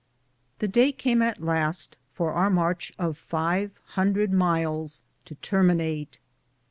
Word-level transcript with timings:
The 0.57 0.67
day 0.67 0.91
at 1.05 1.43
last 1.43 1.91
came 1.91 1.99
for 2.15 2.31
our 2.33 2.49
march 2.49 2.91
of 2.97 3.23
^ve 3.29 3.69
hundred 3.85 4.33
miles 4.33 5.03
to 5.25 5.35
terminate. 5.35 6.17